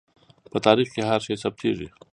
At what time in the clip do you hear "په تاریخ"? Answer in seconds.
0.51-0.87